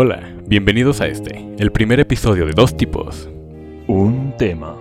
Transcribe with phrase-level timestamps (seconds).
[0.00, 3.28] Hola, bienvenidos a este, el primer episodio de Dos Tipos,
[3.88, 4.76] Un tema.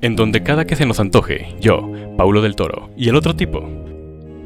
[0.00, 3.68] en donde cada que se nos antoje, yo, Paulo del Toro, y el otro tipo,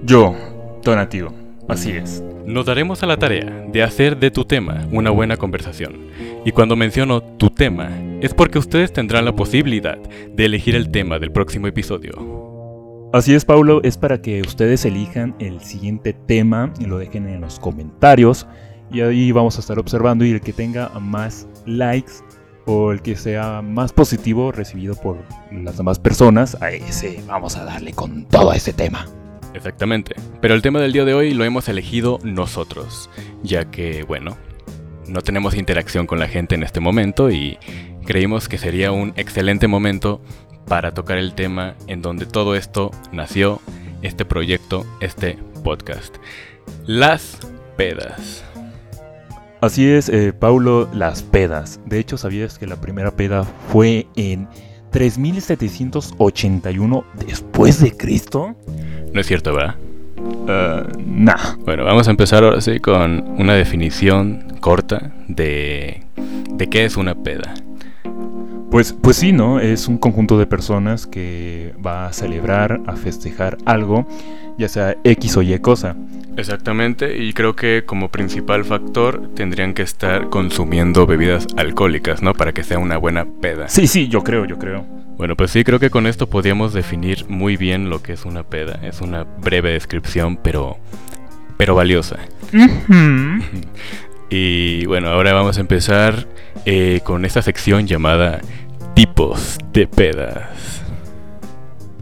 [0.02, 0.34] Yo,
[0.82, 1.30] Donativo.
[1.68, 2.25] Así es.
[2.46, 6.07] nos daremos a la tarea de hacer de tu tema una buena conversación.
[6.46, 7.91] Y cuando menciono tu tema,
[8.22, 13.11] es porque ustedes tendrán la posibilidad de elegir el tema del próximo episodio.
[13.12, 13.82] Así es, Paulo.
[13.82, 18.46] Es para que ustedes elijan el siguiente tema y lo dejen en los comentarios.
[18.94, 20.25] Y ahí vamos a estar observando.
[20.25, 22.12] Y el que tenga más likes
[22.64, 25.18] o el que sea más positivo recibido por
[25.50, 29.07] las demás personas, a ese vamos a darle con todo ese tema.
[29.52, 30.14] Exactamente.
[30.40, 33.11] Pero el tema del día de hoy lo hemos elegido nosotros,
[33.42, 34.36] ya que, bueno,
[35.08, 37.58] no tenemos interacción con la gente en este momento y
[38.06, 40.20] creímos que sería un excelente momento
[40.66, 43.61] para tocar el tema en donde todo esto nació,
[44.02, 46.16] este proyecto, este podcast.
[46.86, 47.38] Las
[47.77, 48.44] pedas.
[49.64, 51.80] Así es, eh, Paulo, las pedas.
[51.86, 54.47] De hecho, ¿sabías que la primera peda fue en
[54.91, 58.55] 3781 después de Cristo?
[59.14, 59.77] No es cierto, ¿verdad?
[60.19, 61.56] Uh, nah.
[61.64, 66.03] Bueno, vamos a empezar ahora sí con una definición corta de,
[66.50, 67.55] de qué es una peda.
[68.70, 69.60] Pues, pues sí, ¿no?
[69.60, 74.06] Es un conjunto de personas que va a celebrar, a festejar algo,
[74.58, 75.97] ya sea X o Y cosa.
[76.36, 82.34] Exactamente, y creo que como principal factor tendrían que estar consumiendo bebidas alcohólicas, ¿no?
[82.34, 83.68] Para que sea una buena peda.
[83.68, 84.84] Sí, sí, yo creo, yo creo.
[85.16, 88.42] Bueno, pues sí, creo que con esto podríamos definir muy bien lo que es una
[88.42, 88.80] peda.
[88.82, 90.78] Es una breve descripción, pero,
[91.56, 92.18] pero valiosa.
[94.30, 96.26] Y bueno, ahora vamos a empezar
[96.64, 98.41] eh, con esta sección llamada
[98.94, 100.82] tipos de pedas.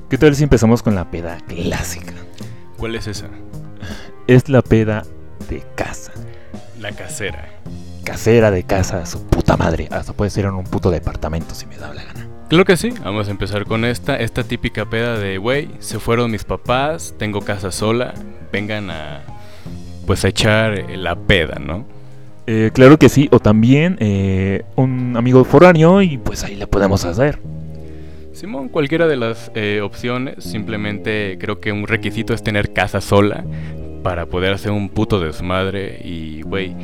[0.09, 2.15] ¿Qué tal si empezamos con la peda clásica?
[2.79, 3.29] ¿Cuál es esa?
[4.29, 5.05] Es la peda
[5.49, 6.13] de casa.
[6.81, 7.49] La casera.
[8.05, 9.89] Casera de casa, su puta madre.
[9.91, 12.29] Hasta puede ser en un puto departamento si me da la gana.
[12.49, 16.31] Claro que sí, vamos a empezar con esta, esta típica peda de, güey, se fueron
[16.31, 18.15] mis papás, tengo casa sola,
[18.53, 19.23] vengan a,
[20.07, 21.87] pues a echar eh, la peda, ¿no?
[22.47, 27.05] Eh, claro que sí, o también eh, un amigo foráneo y pues ahí le podemos
[27.05, 27.39] hacer.
[28.33, 33.45] Simón, cualquiera de las eh, opciones, simplemente creo que un requisito es tener casa sola
[34.03, 36.75] para poder hacer un puto desmadre y, güey,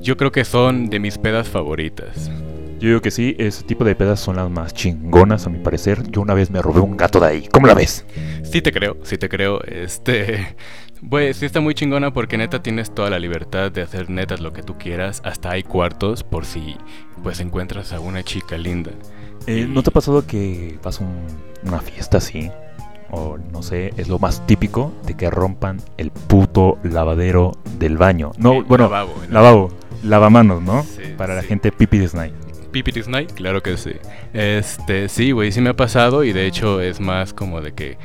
[0.00, 2.30] yo creo que son de mis pedas favoritas.
[2.80, 6.02] Yo digo que sí, ese tipo de pedas son las más chingonas a mi parecer.
[6.10, 7.48] Yo una vez me robé un gato de ahí.
[7.50, 8.04] ¿Cómo la ves?
[8.42, 10.56] Sí te creo, sí te creo, este...
[11.06, 14.54] Güey, sí está muy chingona porque neta tienes toda la libertad de hacer netas lo
[14.54, 15.20] que tú quieras.
[15.22, 16.76] Hasta hay cuartos por si
[17.22, 18.90] pues encuentras a una chica linda.
[19.46, 21.26] Eh, ¿No te ha pasado que vas a un-
[21.62, 22.50] una fiesta así?
[23.14, 28.32] O no sé, es lo más típico de que rompan el puto lavadero del baño.
[28.38, 29.70] No, El bueno, lavabo, el lavabo,
[30.02, 30.82] lavamanos, ¿no?
[30.82, 32.34] Sí, Para la gente pipi de Snake.
[32.74, 33.92] Pipity Night, claro que sí.
[34.32, 37.98] Este, sí, güey, sí me ha pasado y de hecho es más como de que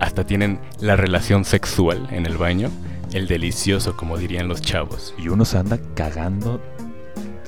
[0.00, 2.70] hasta tienen la relación sexual en el baño.
[3.12, 5.14] El delicioso, como dirían los chavos.
[5.18, 6.58] Y uno se anda cagando.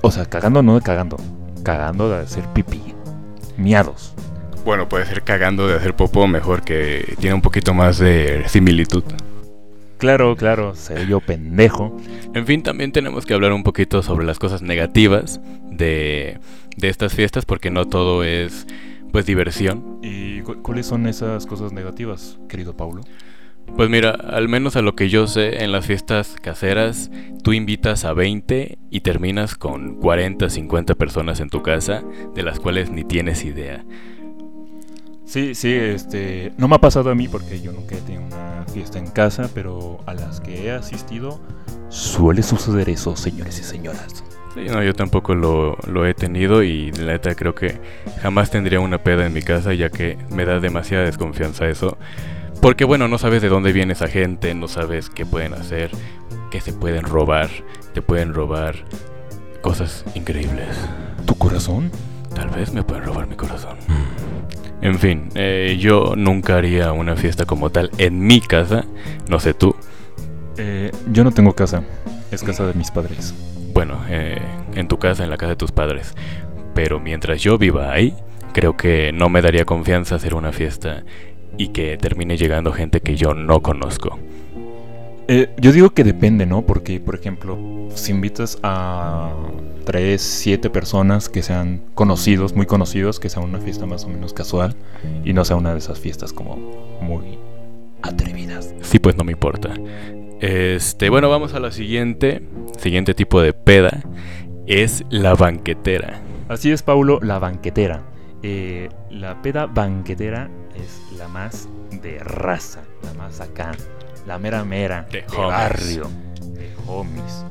[0.03, 1.16] O sea, cagando no de cagando.
[1.62, 2.94] Cagando de hacer pipí.
[3.56, 4.12] Miados.
[4.66, 9.04] Bueno, puede ser cagando de hacer popó mejor que tiene un poquito más de similitud.
[9.99, 11.97] Claro, claro, se yo pendejo.
[12.34, 15.41] En fin, también tenemos que hablar un poquito sobre las cosas negativas
[15.71, 16.38] de,
[16.76, 18.66] de estas fiestas porque no todo es
[19.12, 20.00] pues diversión.
[20.03, 23.03] ¿Y cu- cuáles son esas cosas negativas, querido Paulo?
[23.76, 27.10] Pues mira, al menos a lo que yo sé, en las fiestas caseras,
[27.43, 32.03] tú invitas a 20 y terminas con 40, 50 personas en tu casa,
[32.34, 33.84] de las cuales ni tienes idea.
[35.26, 36.53] Sí, sí, este.
[36.56, 39.50] No me ha pasado a mí porque yo nunca he tenido una fiesta en casa,
[39.53, 41.41] pero a las que he asistido
[41.88, 44.25] suele suceder eso, señores y señoras.
[44.54, 47.78] Sí, no, yo tampoco lo, lo he tenido y la neta creo que
[48.22, 51.98] jamás tendría una peda en mi casa ya que me da demasiada desconfianza eso.
[52.62, 55.91] Porque bueno, no sabes de dónde viene esa gente, no sabes qué pueden hacer,
[56.50, 57.50] qué se pueden robar,
[57.93, 58.76] te pueden robar
[59.61, 60.76] cosas increíbles.
[61.26, 61.90] ¿Tu corazón?
[62.34, 63.76] Tal vez me pueden robar mi corazón.
[64.87, 68.85] En fin, eh, yo nunca haría una fiesta como tal en mi casa,
[69.29, 69.75] no sé tú.
[70.59, 71.83] Eh, yo no tengo casa,
[72.31, 73.35] es casa de mis padres.
[73.75, 74.41] Bueno, eh,
[74.77, 76.15] en tu casa, en la casa de tus padres.
[76.73, 78.15] Pero mientras yo viva ahí,
[78.53, 81.03] creo que no me daría confianza hacer una fiesta
[81.59, 84.21] y que termine llegando gente que yo no conozco.
[85.28, 86.62] Eh, yo digo que depende, ¿no?
[86.62, 87.58] Porque, por ejemplo,
[87.94, 89.32] si invitas a
[89.84, 94.32] 3, 7 personas que sean conocidos, muy conocidos, que sea una fiesta más o menos
[94.32, 94.76] casual
[95.25, 96.56] y no sea una de esas fiestas como
[97.00, 97.38] muy
[98.02, 98.73] atrevidas.
[98.82, 99.75] Sí, pues no me importa.
[100.40, 102.43] Este, bueno, vamos a la siguiente,
[102.78, 104.02] siguiente tipo de peda.
[104.67, 106.20] es la banquetera.
[106.49, 108.02] Así es, Paulo, la banquetera.
[108.43, 111.69] Eh, la peda banquetera es la más
[112.02, 113.73] de raza, la más acá,
[114.26, 116.11] la mera mera, De de, barrio,
[116.55, 117.44] de homies.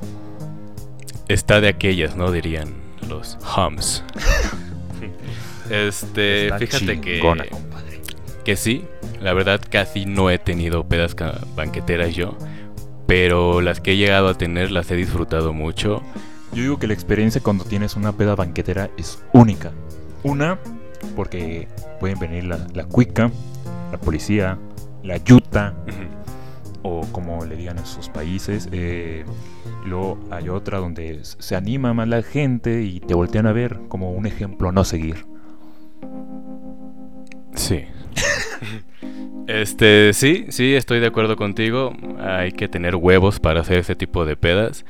[1.28, 2.32] Está de aquellas, ¿no?
[2.32, 2.74] Dirían
[3.08, 4.04] los hums.
[5.70, 7.50] Este, Está fíjate que, compadre.
[8.44, 8.86] que sí,
[9.20, 11.16] la verdad casi no he tenido pedas
[11.56, 12.38] banqueteras yo,
[13.08, 16.04] pero las que he llegado a tener las he disfrutado mucho.
[16.54, 19.72] Yo digo que la experiencia cuando tienes una peda banquetera es única.
[20.22, 20.60] Una,
[21.16, 21.68] porque
[22.00, 23.32] pueden venir la, la cuica,
[23.92, 24.60] la policía,
[25.02, 25.74] la yuta,
[26.86, 28.70] o como le digan en sus países.
[28.72, 29.26] eh,
[29.86, 34.12] luego hay otra donde se anima más la gente y te voltean a ver como
[34.12, 35.26] un ejemplo a no seguir.
[37.56, 37.86] Sí.
[39.48, 41.94] Este, sí, sí, estoy de acuerdo contigo.
[42.18, 44.86] Hay que tener huevos para hacer ese tipo de pedas.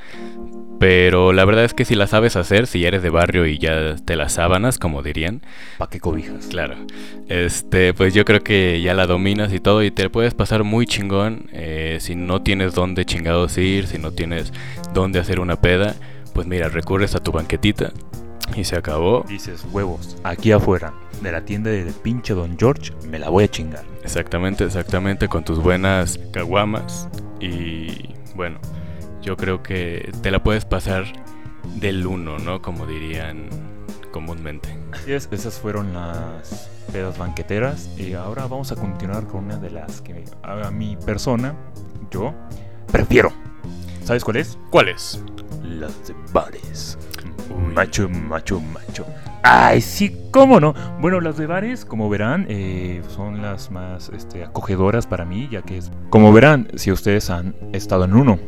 [0.78, 3.96] Pero la verdad es que si la sabes hacer, si eres de barrio y ya
[3.96, 5.40] te las sábanas, como dirían,
[5.78, 6.46] ¿Pa' qué cobijas?
[6.48, 6.76] claro.
[7.28, 10.86] Este, pues yo creo que ya la dominas y todo y te puedes pasar muy
[10.86, 11.48] chingón.
[11.52, 14.52] eh, si no tienes dónde chingados ir, si no tienes
[14.92, 15.94] dónde hacer una peda,
[16.34, 17.92] pues mira, recurres a tu banquetita
[18.54, 19.24] y se acabó.
[19.26, 20.92] Dices, huevos, aquí afuera,
[21.22, 23.84] de la tienda del pinche Don George, me la voy a chingar.
[24.04, 27.08] Exactamente, exactamente, con tus buenas caguamas.
[27.40, 28.58] Y bueno,
[29.26, 31.04] yo creo que te la puedes pasar
[31.74, 32.62] del uno, ¿no?
[32.62, 33.48] Como dirían
[34.12, 34.78] comúnmente.
[34.92, 37.90] Así es, esas fueron las pedas banqueteras.
[37.98, 41.56] Y ahora vamos a continuar con una de las que a mi persona,
[42.10, 42.32] yo,
[42.90, 43.32] prefiero.
[44.04, 44.56] ¿Sabes cuál es?
[44.70, 45.20] ¿Cuál es?
[45.64, 46.96] Las de bares.
[47.50, 47.74] Uy.
[47.74, 49.04] Macho, macho, macho.
[49.42, 50.72] Ay, sí, cómo no.
[51.00, 55.62] Bueno, las de bares, como verán, eh, son las más este, acogedoras para mí, ya
[55.62, 55.90] que es...
[56.10, 58.38] Como verán, si ustedes han estado en uno.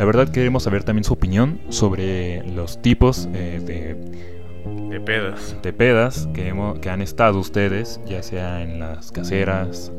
[0.00, 5.54] La verdad queremos saber también su opinión sobre los tipos eh, de De pedas.
[5.62, 9.92] de pedas que, hemos- que han estado ustedes, ya sea en las caseras,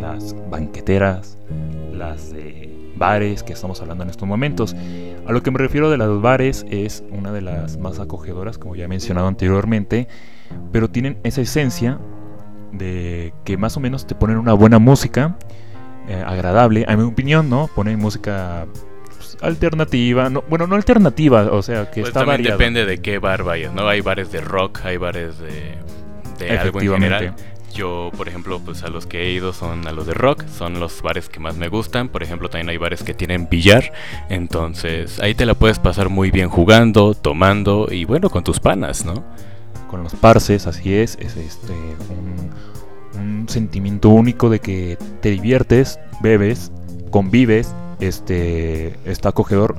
[0.00, 1.36] las banqueteras,
[1.92, 4.76] las de bares que estamos hablando en estos momentos.
[5.26, 8.76] A lo que me refiero de las bares es una de las más acogedoras, como
[8.76, 10.06] ya he mencionado anteriormente,
[10.70, 11.98] pero tienen esa esencia
[12.70, 15.36] de que más o menos te ponen una buena música,
[16.08, 17.68] eh, agradable, a mi opinión, ¿no?
[17.74, 18.66] Ponen música
[19.40, 23.42] alternativa, no, bueno, no alternativa, o sea, que Pues está también depende de qué bar
[23.42, 23.88] vayas, ¿no?
[23.88, 25.74] Hay bares de rock, hay bares de,
[26.38, 27.34] de algo en general.
[27.72, 30.78] Yo, por ejemplo, pues a los que he ido son a los de rock, son
[30.78, 32.08] los bares que más me gustan.
[32.08, 33.92] Por ejemplo, también hay bares que tienen billar,
[34.28, 39.04] entonces ahí te la puedes pasar muy bien jugando, tomando y bueno, con tus panas,
[39.04, 39.24] ¿no?
[39.94, 41.72] con los parces, así es, es este
[42.10, 42.50] un,
[43.20, 46.72] un sentimiento único de que te diviertes, bebes,
[47.10, 47.72] convives,
[48.04, 49.76] este está acogedor.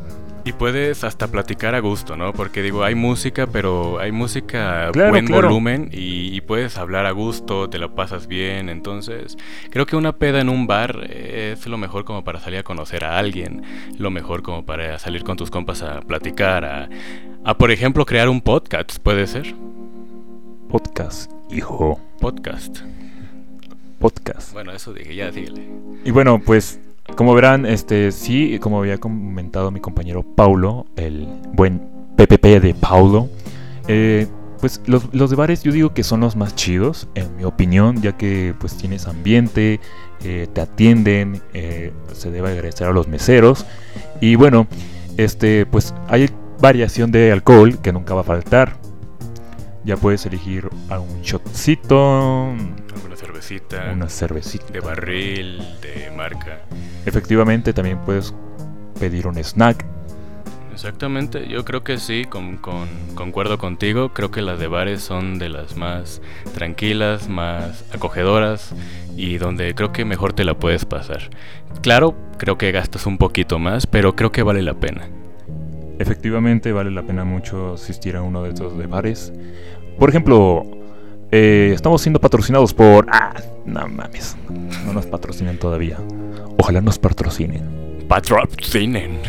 [0.47, 2.31] Y puedes hasta platicar a gusto, ¿no?
[2.31, 5.47] Porque digo, hay música, pero hay música Claro, buen claro.
[5.47, 8.69] volumen y, y puedes hablar a gusto, te la pasas bien.
[8.69, 9.37] Entonces,
[9.71, 13.03] creo que una peda en un bar es lo mejor como para salir a conocer
[13.05, 13.63] a alguien,
[13.97, 16.89] lo mejor como para salir con tus compas a platicar, a,
[17.43, 19.55] a por ejemplo, crear un podcast, puede ser.
[20.69, 22.81] Podcast, hijo, Podcast.
[23.97, 24.53] podcast.
[24.53, 25.67] Bueno, eso dije, ya dígale.
[26.03, 26.79] Y bueno, pues
[27.15, 31.79] como verán, este sí, como había comentado mi compañero Paulo, el buen
[32.17, 33.29] PPP de Paulo,
[33.87, 34.27] eh,
[34.59, 38.01] pues los, los de bares yo digo que son los más chidos, en mi opinión,
[38.01, 39.79] ya que pues tienes ambiente,
[40.23, 43.65] eh, te atienden, eh, se debe agradecer a los meseros
[44.21, 44.67] y bueno,
[45.17, 48.77] este pues hay variación de alcohol que nunca va a faltar.
[49.83, 52.55] Ya puedes elegir algún shotcito,
[53.25, 54.65] cervecita, una cervecita.
[54.71, 56.59] de barril, de marca.
[57.05, 58.33] Efectivamente, también puedes
[58.99, 59.85] pedir un snack.
[60.73, 65.39] Exactamente, yo creo que sí, con, con- concuerdo contigo, creo que las de bares son
[65.39, 66.21] de las más
[66.53, 68.73] tranquilas, más acogedoras
[69.15, 71.29] y donde creo que mejor te la puedes pasar.
[71.81, 75.07] Claro, creo que gastas un poquito más, pero creo que vale la pena.
[75.97, 79.31] Efectivamente, vale la pena mucho asistir a uno de estos de bares.
[79.97, 80.63] Por ejemplo,
[81.37, 83.07] eh, estamos siendo patrocinados por...
[83.11, 83.33] Ah,
[83.65, 84.37] no mames.
[84.85, 85.99] No nos patrocinan todavía.
[86.57, 88.05] Ojalá nos patrocinen.
[88.07, 89.19] Patrocinen.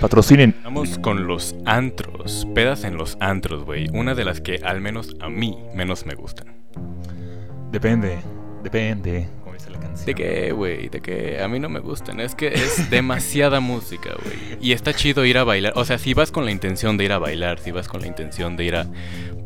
[0.00, 0.56] Patrocinen.
[0.64, 3.86] Vamos con los antros, pedas en los antros, güey.
[3.92, 6.48] Una de las que al menos a mí menos me gustan.
[7.70, 8.18] Depende.
[8.64, 9.28] Depende.
[9.44, 10.06] Como dice la canción.
[10.06, 10.88] ¿De qué, güey?
[10.88, 11.40] ¿De qué?
[11.40, 12.18] A mí no me gustan.
[12.18, 14.58] Es que es demasiada música, güey.
[14.60, 15.74] Y está chido ir a bailar.
[15.76, 18.08] O sea, si vas con la intención de ir a bailar, si vas con la
[18.08, 18.86] intención de ir a,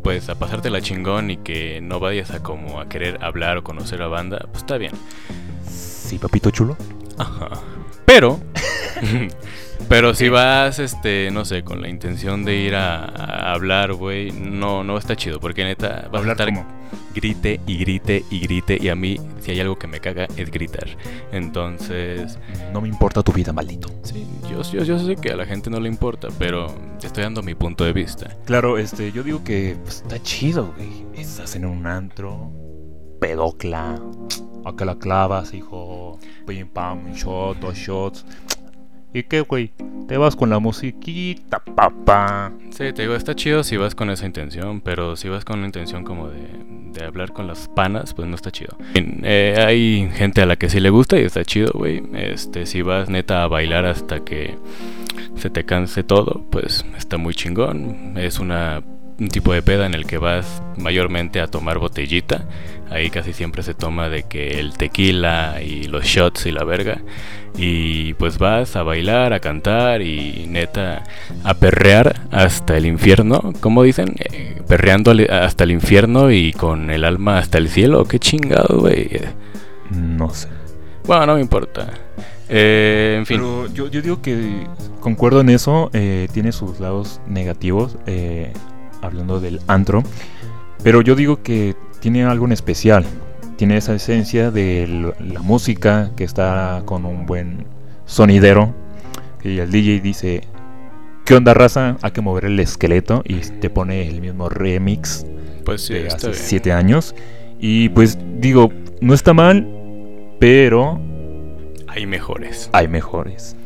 [0.07, 4.01] pues, a pasártela chingón y que no vayas a como a querer hablar o conocer
[4.03, 4.93] a banda, pues está bien.
[5.69, 6.77] Sí, papito chulo.
[7.19, 7.49] Ajá.
[8.05, 8.39] Pero,
[9.89, 14.33] Pero si vas, este, no sé, con la intención de ir a, a hablar, güey,
[14.33, 16.67] no, no está chido, porque neta vas ¿Hablar a estar cómo?
[17.15, 20.51] grite y grite y grite, y a mí, si hay algo que me caga, es
[20.51, 20.87] gritar.
[21.33, 22.39] Entonces,
[22.73, 23.89] No me importa tu vida, maldito.
[24.03, 26.67] sí, yo, yo, yo sé que a la gente no le importa, pero
[27.01, 28.37] te estoy dando mi punto de vista.
[28.45, 31.07] Claro, este, yo digo que pues, está chido, güey.
[31.15, 32.51] Estás en un antro,
[33.21, 34.01] pedocla,
[34.65, 38.25] acá la clavas, hijo, pim pam, un shot, dos shots.
[39.17, 39.71] ¿Y qué, güey?
[40.09, 42.53] Te vas con la musiquita, papá.
[42.69, 45.69] Sí, te digo, está chido si vas con esa intención, pero si vas con una
[45.69, 46.47] intención como de,
[46.93, 48.77] de hablar con las panas, pues no está chido.
[48.95, 52.03] Eh, hay gente a la que sí le gusta y está chido, güey.
[52.13, 54.59] Este, si vas neta a bailar hasta que
[55.37, 58.19] se te canse todo, pues está muy chingón.
[58.19, 58.83] Es una
[59.19, 62.45] un tipo de peda en el que vas mayormente a tomar botellita.
[62.91, 67.01] Ahí casi siempre se toma de que el tequila y los shots y la verga.
[67.59, 71.03] Y pues vas a bailar, a cantar y neta
[71.43, 73.53] a perrear hasta el infierno.
[73.61, 74.15] ¿Cómo dicen?
[74.19, 78.05] Eh, perreando hasta el infierno y con el alma hasta el cielo.
[78.05, 79.09] Qué chingado, güey.
[79.91, 80.49] No sé.
[81.07, 81.89] Bueno, no me importa.
[82.49, 83.39] Eh, en fin.
[83.39, 84.67] Pero yo, yo digo que
[85.01, 85.91] concuerdo en eso.
[85.95, 87.97] eh, tiene sus lados negativos.
[88.07, 88.53] eh,
[89.07, 90.03] hablando del antro.
[90.83, 93.05] Pero yo digo que tiene algo en especial.
[93.57, 97.67] Tiene esa esencia de la música que está con un buen
[98.05, 98.75] sonidero.
[99.43, 100.43] Y el DJ dice:
[101.25, 101.97] ¿Qué onda, raza?
[102.03, 103.23] Hay que mover el esqueleto.
[103.25, 105.25] Y te pone el mismo remix
[105.65, 106.39] Pues sí, de hace bien.
[106.41, 107.15] 7 años.
[107.59, 108.71] Y pues digo,
[109.01, 109.67] no está mal.
[110.39, 111.01] Pero
[111.89, 112.69] Hay mejores.
[112.73, 113.57] hay mejores.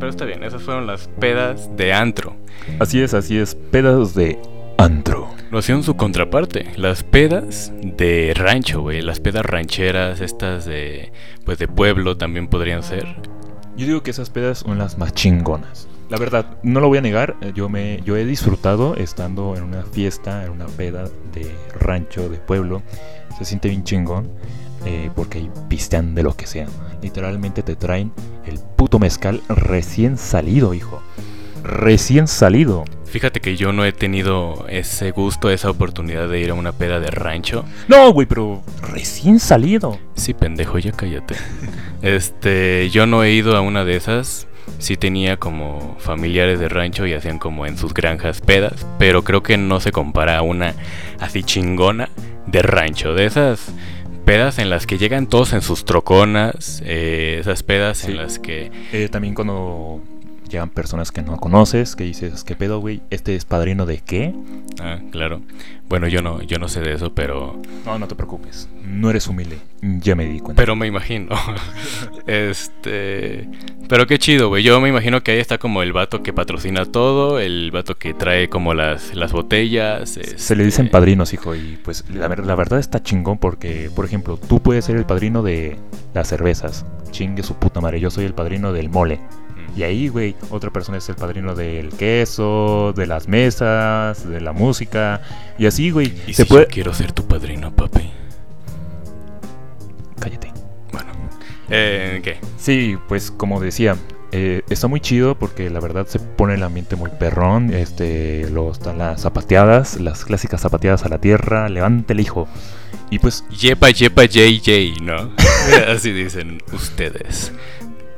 [0.00, 2.34] Pero está bien, esas fueron las pedas de antro.
[2.80, 3.54] Así es, así es.
[3.54, 4.38] Pedas de
[4.78, 5.28] antro.
[5.50, 11.12] Lo hacían su contraparte, las pedas de rancho, güey, las pedas rancheras, estas de
[11.44, 13.06] pues de pueblo también podrían ser.
[13.76, 15.88] Yo digo que esas pedas son las más chingonas.
[16.10, 17.36] La verdad, no lo voy a negar.
[17.42, 21.04] eh, Yo me, yo he disfrutado estando en una fiesta, en una peda
[21.34, 22.82] de rancho, de pueblo.
[23.38, 24.30] Se siente bien chingón.
[24.86, 26.66] eh, porque pistean de lo que sea.
[27.02, 28.12] Literalmente te traen
[28.46, 31.02] el puto mezcal recién salido, hijo.
[31.68, 32.84] Recién salido.
[33.04, 36.98] Fíjate que yo no he tenido ese gusto, esa oportunidad de ir a una peda
[36.98, 37.64] de rancho.
[37.88, 39.98] No, güey, pero recién salido.
[40.14, 41.34] Sí, pendejo, ya cállate.
[42.02, 44.46] Este, yo no he ido a una de esas.
[44.78, 49.42] Sí tenía como familiares de rancho y hacían como en sus granjas pedas, pero creo
[49.42, 50.74] que no se compara a una
[51.18, 52.08] así chingona
[52.46, 53.72] de rancho, de esas
[54.24, 58.12] pedas en las que llegan todos en sus troconas, eh, esas pedas Sí.
[58.12, 60.00] en las que Eh, también cuando
[60.48, 63.02] llegan personas que no conoces, que dices, ¿qué pedo, güey?
[63.10, 64.34] ¿Este es padrino de qué?
[64.80, 65.42] ah, claro.
[65.88, 68.68] Bueno, yo no yo no sé de eso, pero No, no te preocupes.
[68.84, 69.58] No eres humilde.
[69.80, 70.60] Ya me di cuenta.
[70.60, 71.34] Pero me imagino.
[72.26, 73.48] este.
[73.88, 74.62] Pero qué chido, güey.
[74.62, 78.12] Yo me imagino que ahí está como el vato que patrocina todo, el vato que
[78.12, 80.18] trae como las, las botellas.
[80.36, 84.36] Se le dicen este, padrinos, hijo, y pues la verdad está chingón porque, por ejemplo,
[84.36, 85.78] tú puedes ser el padrino de
[86.12, 86.84] las cervezas.
[87.10, 89.20] Chingue su puta madre, yo soy el padrino del mole.
[89.78, 94.50] Y ahí, güey, otra persona es el padrino del queso, de las mesas, de la
[94.50, 95.22] música.
[95.56, 96.64] Y así, güey, ¿Y se si puede...
[96.64, 98.10] yo quiero ser tu padrino, papi?
[100.18, 100.52] Cállate.
[100.90, 101.12] Bueno.
[101.70, 102.40] Eh, ¿Qué?
[102.56, 103.94] Sí, pues como decía,
[104.32, 107.72] eh, está muy chido porque la verdad se pone el ambiente muy perrón.
[107.72, 112.48] Este, luego están las zapateadas, las clásicas zapateadas a la tierra, levante el hijo.
[113.12, 115.30] Y pues, Yepa, yepa, JJ, ¿no?
[115.88, 117.52] Así dicen ustedes.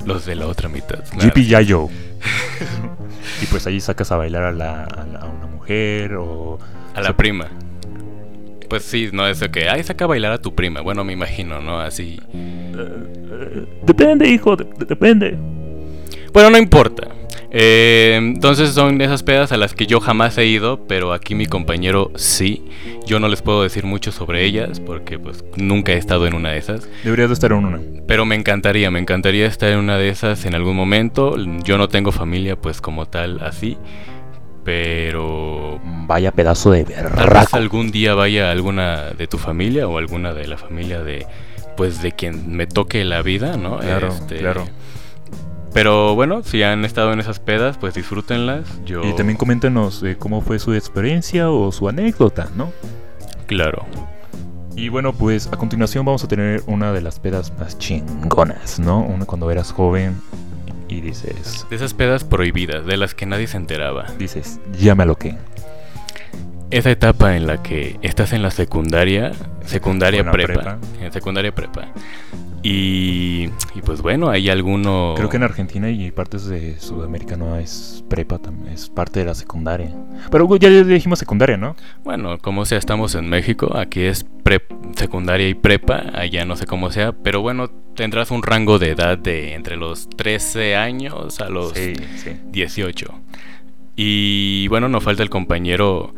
[0.04, 1.04] Los de la otra mitad.
[1.14, 1.88] Nah, Jippy Yayo.
[3.42, 6.58] y pues ahí sacas a bailar a, la, a, la- a una mujer o...
[6.94, 7.48] A la prima.
[8.68, 10.80] Pues sí, no es que, ay, saca a bailar a tu prima.
[10.80, 11.80] Bueno, me imagino, ¿no?
[11.80, 12.20] Así.
[13.84, 15.36] Depende, hijo, de- de- depende.
[16.32, 17.08] Bueno, no importa.
[17.52, 21.46] Eh, entonces son esas pedas a las que yo jamás he ido, pero aquí mi
[21.46, 22.64] compañero sí.
[23.06, 26.50] Yo no les puedo decir mucho sobre ellas porque pues nunca he estado en una
[26.50, 26.88] de esas.
[27.02, 27.80] Deberías de estar en una.
[28.06, 31.36] Pero me encantaría, me encantaría estar en una de esas en algún momento.
[31.64, 33.76] Yo no tengo familia pues como tal así.
[34.64, 40.34] Pero Vaya pedazo de tal vez algún día vaya alguna de tu familia o alguna
[40.34, 41.26] de la familia de
[41.76, 43.78] pues de quien me toque la vida, ¿no?
[43.78, 44.66] Claro, Este, claro.
[45.72, 48.64] Pero bueno, si han estado en esas pedas, pues disfrútenlas.
[48.84, 52.72] Yo Y también coméntenos eh, cómo fue su experiencia o su anécdota, ¿no?
[53.46, 53.84] claro.
[54.76, 59.00] Y bueno, pues a continuación vamos a tener una de las pedas más chingonas, ¿no?
[59.00, 60.14] Una cuando eras joven
[60.88, 64.06] y dices, De esas pedas prohibidas, de las que nadie se enteraba.
[64.18, 65.36] dices, llámalo que.
[66.70, 69.32] Esa etapa en la que estás en la secundaria,
[69.66, 70.78] secundaria prepa.
[71.00, 71.88] en secundaria prepa.
[72.62, 75.14] Y, y pues bueno, hay alguno...
[75.16, 79.26] Creo que en Argentina y partes de Sudamérica no es prepa, también es parte de
[79.26, 79.94] la secundaria.
[80.30, 81.74] Pero ya dijimos secundaria, ¿no?
[82.04, 84.62] Bueno, como sea, estamos en México, aquí es pre
[84.94, 89.16] secundaria y prepa, allá no sé cómo sea, pero bueno, tendrás un rango de edad
[89.16, 92.36] de entre los 13 años a los Sí, sí.
[92.50, 93.06] 18.
[93.96, 96.14] Y bueno, nos falta el compañero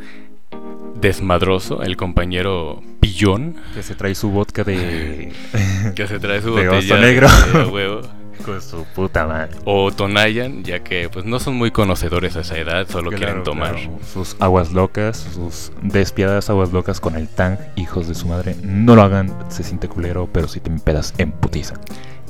[1.03, 5.33] desmadroso, el compañero pillón, Que se trae su vodka de.
[5.95, 7.29] que se trae su De botella negro.
[7.53, 8.01] de- de huevo.
[8.47, 9.57] Con su puta madre.
[9.67, 13.45] O Tonayan, ya que pues no son muy conocedores a esa edad, solo Claro, quieren
[13.45, 13.75] tomar.
[13.77, 13.99] claro.
[14.13, 18.57] Sus aguas locas, sus despiadadas aguas locas con el tang, hijos de su madre.
[18.65, 21.75] No lo hagan, se siente culero, pero si te empedas en putiza.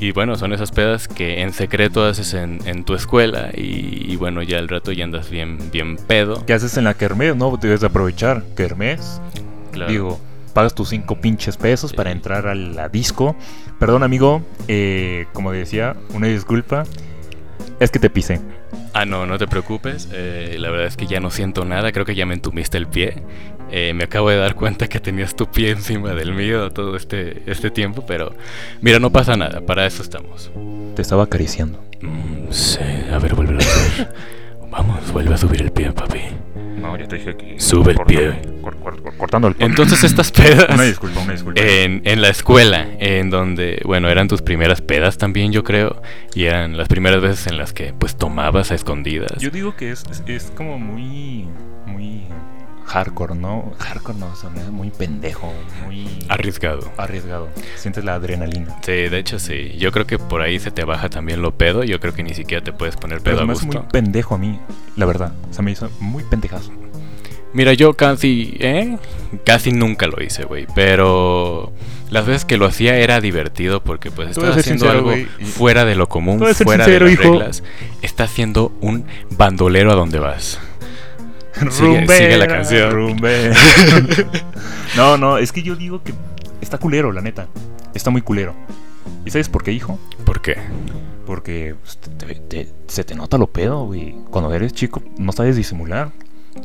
[0.02, 4.16] Y bueno, son esas pedas que en secreto haces en, en tu escuela y, y
[4.16, 6.44] bueno, ya al rato ya andas bien, bien pedo.
[6.44, 7.36] ¿Qué haces en la kermés?
[7.36, 8.42] No, debes de aprovechar.
[8.56, 9.20] Kermés,
[9.70, 9.92] Claro.
[9.92, 10.20] Digo,
[10.54, 13.36] pagas tus cinco pinches pesos para entrar a la disco.
[13.78, 16.82] Perdón, amigo, eh, como decía, una disculpa.
[17.78, 18.40] Es que te pisé.
[18.94, 20.08] Ah, no, no te preocupes.
[20.12, 21.92] eh, la verdad es que ya no siento nada.
[21.92, 23.22] Creo que ya me entumiste el pie.
[23.74, 27.42] Eh, me acabo de dar cuenta que tenías tu pie encima del mío todo este,
[27.46, 28.34] este tiempo, pero
[28.82, 29.62] mira, no pasa nada.
[29.62, 30.50] Para eso estamos.
[30.94, 31.82] Te estaba acariciando.
[32.02, 32.78] Mm, sí,
[33.10, 34.14] a ver, vuelve a hacer.
[34.70, 36.20] Vamos, vuelve a subir el pie, papi.
[36.76, 37.60] No, ya te dije que.
[37.60, 38.42] Sube el pie.
[39.16, 39.66] cortando el pie.
[39.66, 40.66] Entonces estas pedas...
[40.68, 41.60] Una disculpa, una disculpa.
[41.60, 46.02] En, en la escuela, en donde, bueno, eran tus primeras pedas también, yo creo.
[46.34, 49.38] Y eran las primeras veces en las que, pues, tomabas a escondidas.
[49.38, 51.46] Yo digo que es, es, es como muy.
[51.86, 52.22] Muy.
[52.86, 53.72] Hardcore, ¿no?
[53.78, 55.52] Hardcore no, o sea, es muy pendejo,
[55.84, 56.06] muy.
[56.28, 56.90] Arriesgado.
[56.96, 57.48] arriesgado.
[57.76, 58.76] Sientes la adrenalina.
[58.82, 59.76] Sí, de hecho sí.
[59.78, 61.84] Yo creo que por ahí se te baja también lo pedo.
[61.84, 63.88] Yo creo que ni siquiera te puedes poner Pero pedo a me hace muy gusto.
[63.90, 64.58] pendejo a mí,
[64.96, 65.32] la verdad.
[65.50, 66.70] O sea, me hizo muy pendejazo.
[67.54, 68.96] Mira, yo casi, ¿eh?
[69.44, 70.66] Casi nunca lo hice, güey.
[70.74, 71.72] Pero
[72.10, 75.84] las veces que lo hacía era divertido porque pues a ser haciendo sincero, algo fuera
[75.84, 77.32] de lo común, a fuera sincero, de las hijo.
[77.32, 77.62] reglas.
[78.00, 80.58] Estás siendo un bandolero a donde vas.
[81.70, 82.90] Sigue- la canción.
[82.90, 83.54] rumbera.
[84.96, 86.12] no, no, es que yo digo que
[86.60, 87.46] está culero, la neta.
[87.94, 88.54] Está muy culero.
[89.24, 89.98] ¿Y sabes por qué, hijo?
[90.24, 90.56] ¿Por qué?
[91.26, 94.14] Porque pues, te- te- se te nota lo pedo, güey.
[94.30, 96.10] Cuando eres chico, no sabes disimular.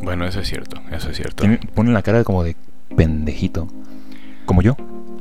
[0.02, 1.44] Bueno, eso es cierto, eso es cierto.
[1.74, 2.56] Ponen la cara como de
[2.96, 3.68] pendejito.
[4.46, 4.76] Como yo.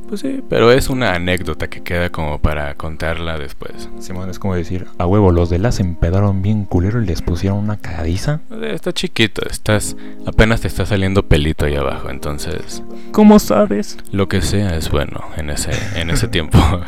[0.07, 3.89] Pues sí, pero es una anécdota que queda como para contarla después.
[3.99, 7.21] Simón, es como decir, a huevo, los de la se empedaron bien culero y les
[7.21, 8.39] pusieron una cagadiza.
[8.51, 13.97] Eh, Está chiquito, estás apenas te está saliendo pelito ahí abajo, entonces ¿Cómo sabes?
[14.11, 16.57] lo que sea es bueno en ese en ese tiempo.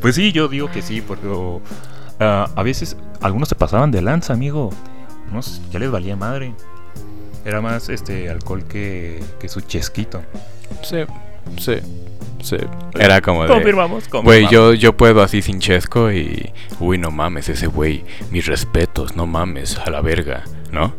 [0.00, 1.28] Pues sí, yo digo que sí, porque
[2.18, 4.70] ah, a veces algunos se pasaban de lanza, amigo.
[5.30, 6.54] Unos ya les valía madre.
[7.44, 10.20] Era más este alcohol que, que su chesquito.
[10.82, 10.96] sí,
[11.58, 11.74] sí,
[12.42, 12.56] sí.
[12.98, 16.52] Era como de Confirmamos, Güey, yo, yo puedo así sin chesco y...
[16.80, 18.04] Uy, no mames, ese güey.
[18.30, 20.94] Mis respetos, no mames, a la verga, ¿no?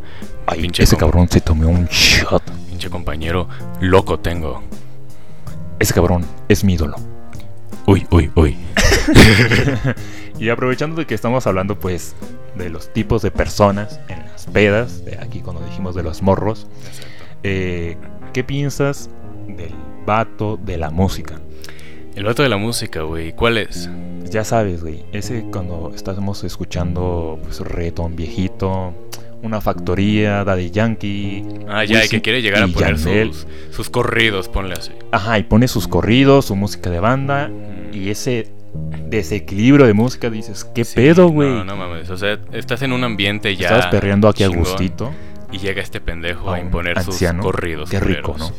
[0.45, 2.43] Ay, pinche ese cabrón se tomó un shot.
[2.69, 3.47] Pinche compañero,
[3.79, 4.63] loco tengo.
[5.79, 6.97] Ese cabrón es mi ídolo.
[7.85, 8.57] Uy, uy, uy.
[10.39, 12.15] y aprovechando de que estamos hablando pues
[12.55, 16.67] de los tipos de personas en las pedas, de aquí cuando dijimos de los morros,
[17.43, 17.97] eh,
[18.33, 19.09] ¿qué piensas
[19.47, 19.73] del
[20.05, 21.39] vato de la música?
[22.15, 23.89] El vato de la música, güey, ¿cuál es?
[24.29, 28.93] Ya sabes, güey, ese cuando estamos escuchando pues reggaetón viejito,
[29.41, 31.43] una factoría, Daddy Yankee.
[31.67, 34.91] Ah, ya, Wisin que quiere llegar a y poner sus, sus corridos, ponle así.
[35.11, 37.51] Ajá, y pone sus corridos, su música de banda
[37.91, 38.47] y ese
[39.07, 41.49] desequilibrio de música dices, ¿qué Sí, pedo, güey?
[41.49, 43.67] No, no mames, o sea, estás en un ambiente ya...
[43.67, 45.11] Estabas perreando aquí a gustito.
[45.51, 47.43] Y llega este pendejo A a imponer anciano.
[47.43, 48.51] sus corridos Qué rico, culeros.
[48.51, 48.55] ¿no?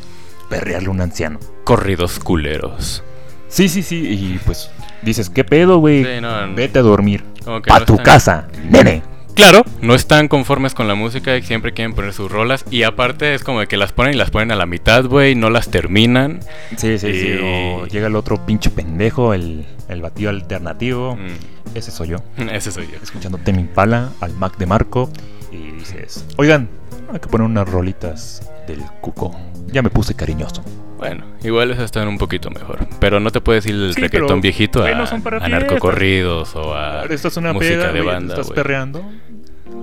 [0.49, 1.39] Perrearle a un anciano.
[1.63, 3.03] Corridos culeros.
[3.47, 3.95] Sí, sí, sí.
[4.07, 4.69] Y pues
[5.01, 6.03] dices, ¿qué pedo, güey?
[6.03, 6.55] Sí, no, no.
[6.55, 7.23] Vete a dormir.
[7.43, 9.01] Pa' no tu están- casa, nene.
[9.35, 12.63] Claro, no están conformes con la música y siempre quieren poner sus rolas.
[12.71, 15.35] Y aparte es como de que las ponen y las ponen a la mitad, güey,
[15.35, 16.39] no las terminan.
[16.77, 17.37] Sí, sí, sí.
[17.43, 21.17] O llega el otro pinche pendejo, el, el batido alternativo.
[21.17, 22.17] Mm, Ese soy yo.
[22.51, 22.97] ese soy yo.
[23.03, 25.09] Escuchando Temi Impala, al Mac de Marco.
[25.51, 26.69] Y dices, oigan,
[27.11, 29.37] hay que poner unas rolitas del cuco.
[29.67, 30.63] Ya me puse cariñoso.
[30.97, 32.87] Bueno, igual esas están un poquito mejor.
[32.99, 37.35] Pero no te puedes ir del Sí, reggaetón viejito a, a narcocorridos o a estás
[37.37, 38.55] en una música peda, de banda, estás güey.
[38.55, 39.03] perreando.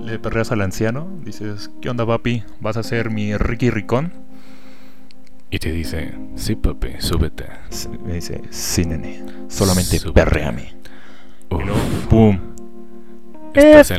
[0.03, 1.07] Le perreas al anciano.
[1.23, 2.43] Dices, ¿qué onda, papi?
[2.59, 4.13] ¿Vas a ser mi Ricky Ricón?
[5.51, 7.45] Y te dice, sí papi, súbete.
[7.69, 9.23] Sí, Me dice, sí, nene.
[9.49, 10.13] Solamente Súbete.
[10.19, 10.73] perréame.
[11.51, 12.39] Uf, Y luego, ¡pum!
[13.53, 13.97] estás en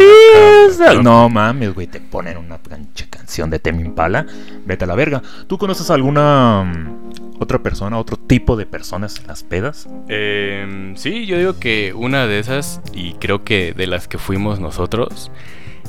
[0.78, 4.26] la cama, No mames, güey, te ponen una pinche canción de Temi Impala.
[4.66, 5.22] Vete a la verga.
[5.46, 9.88] ¿Tú conoces alguna mm, otra persona, otro tipo de personas en las pedas?
[10.08, 14.60] Em, sí, yo digo que una de esas, y creo que de las que fuimos
[14.60, 15.30] nosotros,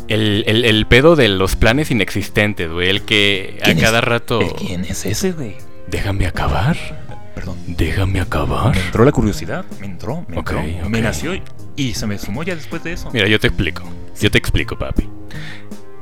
[0.08, 2.90] el, el- el pedo de los planes inexistentes, güey.
[2.90, 4.40] El que a ¿Quién es- cada rato.
[4.40, 5.56] ¿El ¿Quién es ese, güey?
[5.88, 6.78] Déjame acabar.
[7.36, 7.58] Perdón.
[7.68, 8.74] Déjame acabar.
[8.74, 11.42] Me entró la curiosidad, me entró, me entró, me nació y,
[11.76, 13.10] y se me sumó ya después de eso.
[13.12, 13.84] Mira, yo te explico.
[14.22, 15.10] Yo te explico, papi.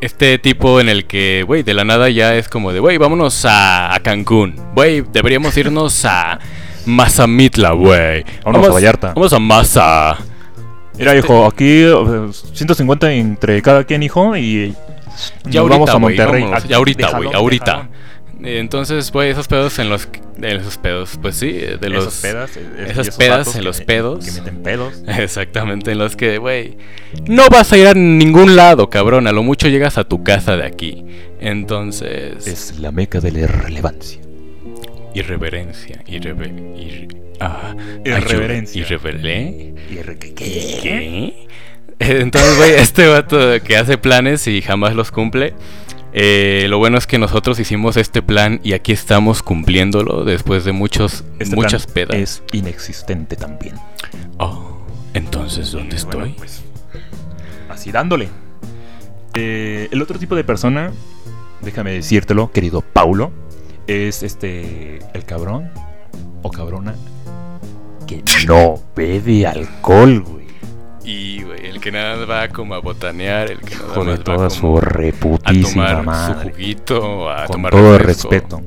[0.03, 3.45] Este tipo en el que, güey, de la nada ya es como de, güey, vámonos
[3.45, 4.53] a, a Cancún.
[4.75, 6.39] Güey, deberíamos irnos a
[6.85, 8.25] Mazamitla, güey.
[8.43, 9.13] Vámonos a Vallarta.
[9.15, 10.17] Vamos a Maza.
[10.97, 14.75] Mira, hijo, aquí eh, 150 entre cada quien, hijo, y
[15.45, 16.41] Ya nos ahorita, vamos a Monterrey.
[16.43, 17.89] vámonos, ya ahorita, güey, ahorita.
[18.43, 20.07] Eh, Entonces, güey, esos pedos en los...
[20.37, 22.07] De esos pedos, pues sí, de los...
[22.07, 24.25] Esas pedas, eh, eh, esas y esos pedas en que los me- pedos.
[24.25, 25.03] Que meten pedos.
[25.07, 26.77] Exactamente, en los que, güey,
[27.27, 29.27] no vas a ir a ningún lado, cabrón.
[29.27, 31.05] A lo mucho llegas a tu casa de aquí.
[31.39, 34.19] Entonces, Es la meca de la irrelevancia.
[35.13, 38.83] irreverencia, irreve, ir- ah, Irreverencia.
[38.83, 39.73] ayuda, irrevele-
[40.35, 40.79] ¿Qué?
[40.81, 41.47] ¿Qué?
[41.99, 45.53] Entonces, güey, este vato que hace planes y jamás los cumple.
[46.13, 50.71] Eh, lo bueno es que nosotros hicimos este plan y aquí estamos cumpliéndolo después de
[50.71, 52.17] muchos, Este muchas plan pedas.
[52.17, 53.75] Es inexistente también.
[54.37, 54.77] Oh,
[55.13, 56.19] entonces, ¿dónde estoy?
[56.19, 56.61] bueno, pues,
[57.69, 58.29] así dándole.
[59.33, 60.91] Eh, el otro tipo de persona,
[61.61, 63.31] déjame decírtelo, querido Paulo,
[63.87, 64.99] es este.
[65.13, 65.71] El cabrón
[66.43, 66.95] o cabrona
[68.05, 70.42] que no bebe alcohol, güey.
[71.03, 74.49] Y, güey, el que nada va como a botanear, el que nada más va toda
[74.49, 76.51] su como a reputísima tomar su madre.
[76.51, 78.29] juguito, a Con tomar todo el refresco.
[78.29, 78.61] respeto.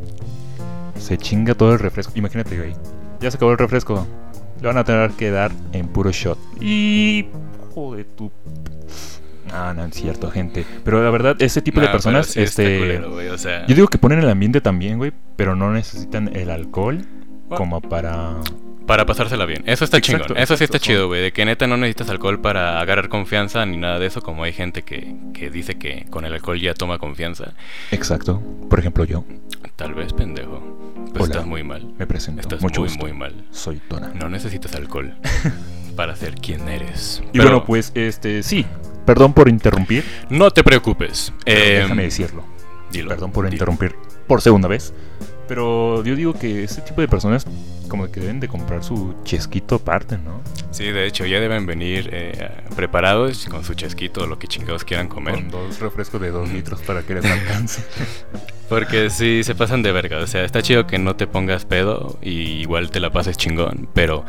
[0.98, 2.12] Se chinga todo el refresco.
[2.16, 2.74] Imagínate, güey.
[3.20, 4.06] Ya se acabó el refresco.
[4.60, 6.38] Le van a tener que dar en puro shot.
[6.60, 7.26] Y.
[7.74, 8.30] Joder, tu.
[9.50, 10.64] No, no es cierto, gente.
[10.84, 12.78] Pero la verdad, ese tipo de personas, sí este.
[12.78, 15.12] culero, güey, o sea, Yo digo que ponen el ambiente también, güey.
[15.36, 17.06] Pero no necesitan el alcohol
[17.48, 18.34] como para.
[18.86, 19.62] Para pasársela bien.
[19.66, 20.42] Eso está Exacto, chingón.
[20.42, 20.92] Eso sí está exacto.
[20.92, 21.22] chido, güey.
[21.22, 24.22] De que neta no necesitas alcohol para agarrar confianza ni nada de eso.
[24.22, 27.54] Como hay gente que, que dice que con el alcohol ya toma confianza.
[27.90, 28.42] Exacto.
[28.70, 29.24] Por ejemplo, yo
[29.76, 30.62] Tal vez, pendejo.
[31.12, 31.24] Pues Hola.
[31.34, 31.92] estás muy mal.
[31.98, 32.40] me presento.
[32.40, 33.04] Estás Mucho muy, gusto.
[33.04, 33.44] muy mal.
[33.50, 34.08] Soy Tona.
[34.14, 35.14] No necesitas alcohol
[35.96, 37.22] para ser quien eres.
[37.32, 38.42] Y Pero bueno, pues, este.
[38.42, 38.64] Sí.
[39.04, 40.04] Perdón por interrumpir.
[40.30, 41.32] No te preocupes.
[41.44, 42.44] Eh, déjame decirlo.
[42.90, 43.54] dilo, Perdón por dilo.
[43.54, 43.94] interrumpir
[44.26, 44.94] por segunda vez.
[45.48, 47.46] Pero yo digo que este tipo de personas
[47.88, 50.40] como que deben de comprar su chesquito aparte, ¿no?
[50.70, 55.08] Sí, de hecho, ya deben venir eh, preparados con su chesquito lo que chingados quieran
[55.08, 55.34] comer.
[55.34, 57.84] Con dos refrescos de dos litros para que les alcance.
[58.68, 60.18] Porque sí, se pasan de verga.
[60.18, 63.88] O sea, está chido que no te pongas pedo y igual te la pases chingón.
[63.94, 64.24] Pero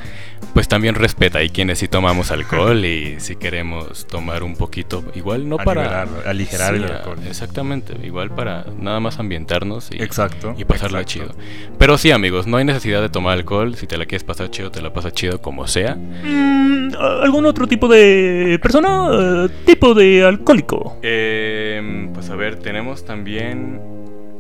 [0.54, 1.40] pues también respeta.
[1.40, 6.06] Hay quienes sí tomamos alcohol y si queremos tomar un poquito, igual no para...
[6.26, 7.18] Aligerar- el alcohol.
[7.28, 10.54] Exactamente, igual para nada más ambientarnos y, Exacto.
[10.58, 11.34] y pasarla exacto.
[11.34, 11.44] chido.
[11.80, 13.76] Pero sí, amigos, no hay necesidad de tomar alcohol.
[13.76, 15.96] Si te la quieres pasar chido, te la pasas chido como sea.
[15.96, 16.92] Mm,
[17.24, 19.10] ¿Algún otro tipo de persona?
[19.12, 20.98] Eh, tipo de alcohólico.
[21.02, 23.97] Eh, pues a ver, tenemos también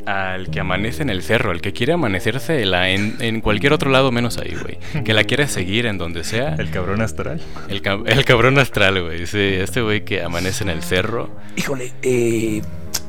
[0.07, 3.91] al que amanece en el cerro, el que quiere amanecerse la- en, en cualquier otro
[3.91, 5.03] lado menos ahí, güey.
[5.03, 6.55] Que la quiere seguir en donde sea.
[6.55, 7.41] El cabrón astral.
[7.67, 9.27] El, ca- el cabrón astral, güey.
[9.27, 11.29] Sí, este güey que amanece en el cerro.
[11.57, 12.61] Híjole, eh.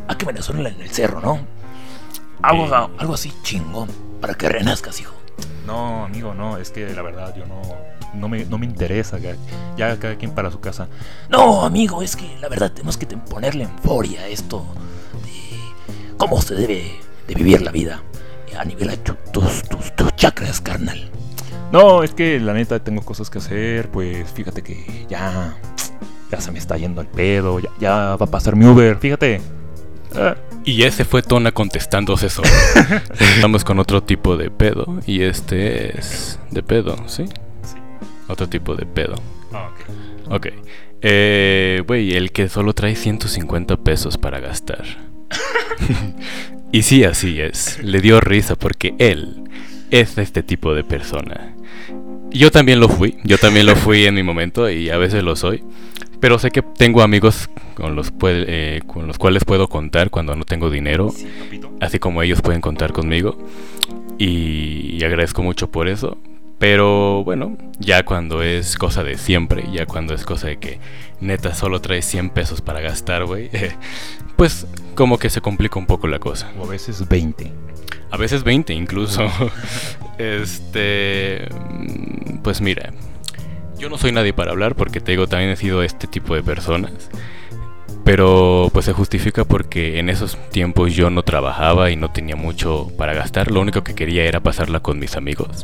[0.09, 1.39] ¿A qué Venezuela en el cerro, no?
[2.43, 2.89] Algo, Eh.
[2.99, 3.89] algo así chingón.
[4.21, 5.15] Para que renazcas, hijo.
[5.67, 6.57] No, amigo, no.
[6.59, 7.63] Es que la verdad yo no,
[8.15, 9.19] no, me, no me interesa.
[9.19, 9.37] Ya,
[9.77, 10.89] ya cada quien para su casa.
[11.29, 14.65] No, amigo, es que la verdad tenemos que ponerle euforia a esto
[16.19, 16.93] cómo se debe
[17.27, 18.03] de vivir la vida
[18.59, 21.11] a nivel de tu- tus, tus, tus chakras, carnal.
[21.73, 25.57] No, es que la neta tengo cosas que hacer, pues fíjate que ya,
[26.31, 29.41] ya se me está yendo el pedo, ya, ya va a pasar mi Uber, fíjate.
[30.17, 32.43] Ah, Y ese fue Tona contestándose eso.
[33.21, 34.99] Estamos con otro tipo de pedo.
[35.07, 37.27] Y este es de pedo, ¿sí?
[37.63, 37.77] Sí.
[38.29, 39.15] Otro tipo de pedo.
[39.53, 39.69] ah,
[40.29, 40.33] ok.
[40.35, 40.47] Ok.
[41.03, 44.85] Eh, güey, el que solo trae 150 pesos para gastar.
[46.73, 47.83] y sí, así es.
[47.83, 49.45] Le dio risa porque él
[49.91, 51.55] es este tipo de persona.
[52.31, 53.17] Yo también lo fui.
[53.25, 55.63] Yo también lo fui en mi momento y a veces lo soy.
[56.21, 60.45] Pero sé que tengo amigos con los, eh, con los cuales puedo contar cuando no
[60.45, 61.13] tengo dinero.
[61.81, 63.39] Así como ellos pueden contar conmigo.
[64.19, 66.19] Y, y agradezco mucho por eso.
[66.59, 70.81] Pero bueno, ya cuando es cosa de siempre, ya cuando es cosa de que
[71.21, 73.51] neta solo traes 100 pesos para gastar, güey,
[74.37, 76.51] pues como que se complica un poco la cosa.
[76.59, 77.53] O a veces 20.
[78.11, 79.29] A veces 20 incluso.
[80.19, 82.93] este, mm, pues mira,
[83.79, 86.43] yo no soy nadie para hablar porque te digo, también he sido este tipo de
[86.43, 87.11] personas.
[88.09, 92.91] Pero pues se justifica porque en esos tiempos yo no trabajaba y no tenía mucho
[92.97, 93.51] para gastar.
[93.51, 95.63] Lo único que quería era pasarla con mis amigos.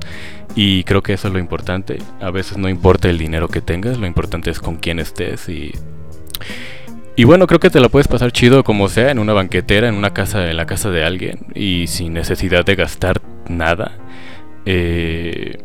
[0.55, 1.97] Y creo que eso es lo importante.
[2.21, 5.73] A veces no importa el dinero que tengas, lo importante es con quién estés y...
[7.17, 9.95] Y bueno, creo que te la puedes pasar chido como sea, en una banquetera, en
[9.95, 13.97] una casa, en la casa de alguien, y sin necesidad de gastar nada.
[14.67, 15.63] Eh,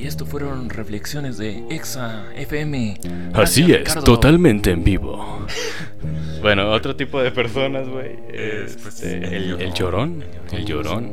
[0.00, 3.00] Y esto fueron reflexiones de Exa FM.
[3.34, 4.04] Así Gracias, es, Ricardo.
[4.04, 5.44] totalmente en vivo.
[6.40, 8.18] bueno, otro tipo de personas, güey.
[8.32, 10.24] Es, es, pues, este, el el, llorón.
[10.52, 11.04] el llorón.
[11.04, 11.12] El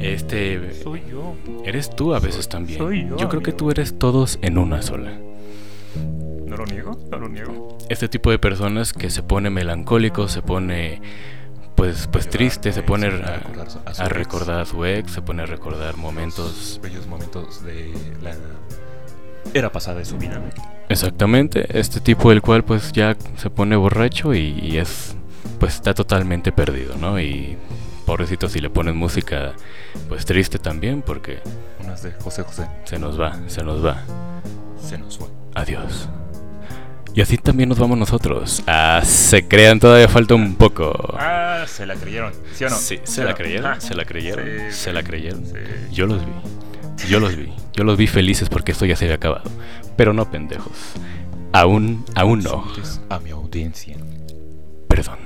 [0.00, 0.72] Este.
[0.82, 1.36] Soy yo.
[1.66, 2.78] Eres tú a veces también.
[2.78, 5.12] soy yo, yo creo que tú eres todos en una sola.
[6.46, 7.76] No lo niego, no lo niego.
[7.90, 11.02] Este tipo de personas que se pone melancólico, se pone.
[11.82, 14.12] Pues, pues triste, se pone a, recordar a su a ex.
[14.12, 16.78] recordar a su ex, se pone a recordar momentos.
[16.80, 17.92] bellos momentos de
[18.22, 18.36] la
[19.52, 20.40] era pasada de su vida.
[20.88, 25.16] Exactamente, este tipo el cual pues ya se pone borracho y, y es
[25.58, 27.18] pues está totalmente perdido, ¿no?
[27.18, 27.56] Y
[28.06, 29.54] pobrecito si le ponen música
[30.08, 31.40] pues triste también porque
[31.82, 32.68] Unas de José José.
[32.84, 34.04] se nos va, se nos va.
[34.80, 35.26] Se nos fue.
[35.56, 36.08] Adiós.
[37.14, 38.62] Y así también nos vamos nosotros.
[38.66, 41.14] Ah, se crean, todavía falta un poco.
[41.18, 42.32] Ah, se la creyeron.
[42.54, 42.76] ¿Sí o no?
[42.76, 43.36] Sí, ¿Sí se la no?
[43.36, 45.44] creyeron, Ah, se la creyeron, sí, se la creyeron.
[45.92, 46.32] Yo los vi,
[47.08, 49.50] yo los vi, yo los vi felices porque esto ya se había acabado.
[49.96, 50.72] Pero no pendejos.
[51.52, 52.64] Aún, aún no.
[53.10, 53.96] A mi audiencia.
[54.88, 55.18] Perdón.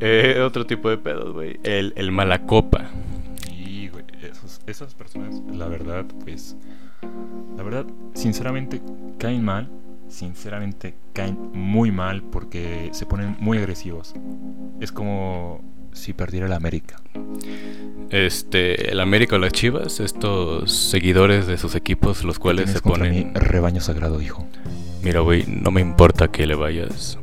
[0.00, 1.60] Eh, otro tipo de pedos, güey.
[1.62, 2.86] El, el mala copa.
[3.56, 6.56] Y, güey, esos- esas personas, la verdad, pues.
[7.56, 8.82] La verdad, sinceramente,
[9.18, 9.70] caen mal.
[10.12, 14.14] Sinceramente, caen muy mal porque se ponen muy agresivos.
[14.78, 17.00] Es como si perdiera la América.
[18.10, 23.32] Este, el América o las Chivas, estos seguidores de sus equipos, los cuales se ponen.
[23.32, 24.46] mi rebaño sagrado, hijo.
[25.02, 27.18] Mira, güey, no me importa que le vayas.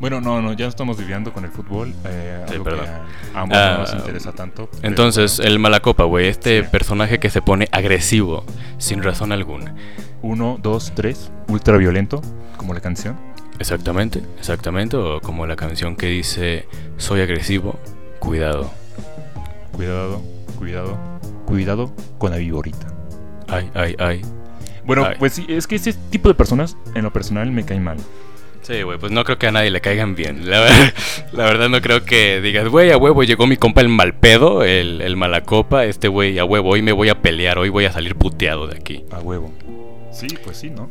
[0.00, 1.92] Bueno, no, no, ya no estamos viviendo con el fútbol.
[2.06, 2.86] Eh, Sí, algo perdón.
[2.86, 2.90] que
[3.36, 4.68] a ambos Ah, no nos interesa tanto.
[4.72, 5.52] pero Entonces, bueno.
[5.52, 6.68] el mala copa, güey, este Sí.
[6.70, 8.44] personaje que se pone agresivo,
[8.78, 9.74] sin razón alguna.
[10.22, 11.30] Uno, dos, tres.
[11.48, 12.22] Ultra violento,
[12.56, 13.16] como la canción.
[13.58, 14.96] Exactamente, exactamente.
[14.96, 17.78] O como la canción que dice: Soy agresivo,
[18.20, 18.70] cuidado.
[19.72, 20.22] Cuidado,
[20.58, 20.98] cuidado,
[21.46, 22.86] cuidado con la viborita.
[23.48, 24.22] Ay, ay, ay.
[24.84, 25.16] Bueno, Ay.
[25.18, 27.98] pues sí, es que ese tipo de personas, en lo personal, me caen mal.
[28.62, 30.48] Sí, güey, pues no creo que a nadie le caigan bien.
[30.50, 30.94] La, ver-
[31.32, 34.62] la verdad no creo que digas, güey, a huevo llegó mi compa el mal pedo,
[34.64, 37.86] el, el mala copa, este güey, a huevo, hoy me voy a pelear, hoy voy
[37.86, 39.04] a salir puteado de aquí.
[39.10, 39.52] A huevo.
[40.12, 40.90] Sí, pues sí, ¿no?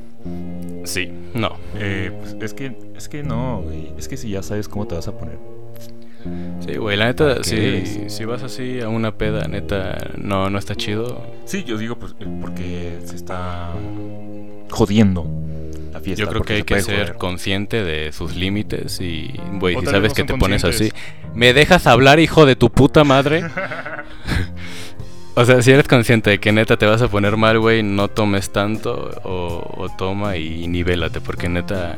[0.85, 1.57] Sí, no.
[1.75, 3.91] Eh, pues es que, es que no, güey.
[3.97, 5.37] Es que si ya sabes cómo te vas a poner.
[6.65, 10.57] Sí, güey, la ¿Para neta, si, si vas así a una peda, neta, no, no
[10.57, 11.21] está chido.
[11.45, 13.71] Sí, yo digo, pues, eh, porque se está
[14.69, 15.25] jodiendo
[15.99, 16.23] la fiesta.
[16.23, 17.15] Yo creo que hay se que ser joder.
[17.15, 20.91] consciente de sus límites y, güey, si sabes no que son te pones así.
[21.33, 23.43] ¿me dejas hablar, hijo de tu puta madre?
[25.35, 28.09] O sea, si eres consciente de que neta te vas a poner mal, güey, no
[28.09, 31.97] tomes tanto o, o toma y nivélate, porque neta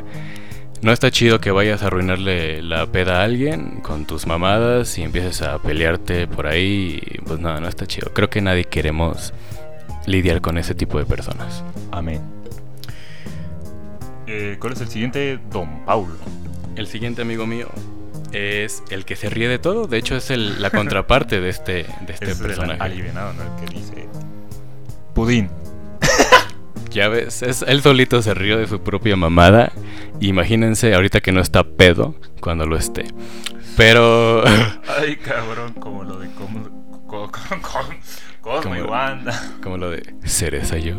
[0.81, 5.03] no está chido que vayas a arruinarle la peda a alguien con tus mamadas y
[5.03, 7.01] empieces a pelearte por ahí.
[7.03, 8.11] y, Pues no, no está chido.
[8.13, 9.33] Creo que nadie queremos
[10.05, 11.63] lidiar con ese tipo de personas.
[11.91, 12.40] Amén.
[14.33, 15.39] Eh, ¿Cuál es el siguiente?
[15.51, 16.15] Don Paulo.
[16.77, 17.67] El siguiente amigo mío
[18.31, 19.87] es el que se ríe de todo.
[19.87, 22.81] De hecho, es el- la contraparte de este, de este es personaje.
[22.81, 23.43] alivianado, ¿no?
[23.43, 24.07] El que dice...
[25.13, 25.49] Pudín.
[26.91, 29.71] Ya ves, es, él solito se rió de su propia mamada.
[30.19, 33.05] Imagínense ahorita que no está pedo cuando lo esté.
[33.77, 34.43] Pero.
[34.99, 36.67] Ay, cabrón, como lo de Cosmo,
[37.07, 37.85] co- co- co-
[38.41, 39.51] Cosmo y Como- Wanda.
[39.63, 40.95] como lo de cereza yo.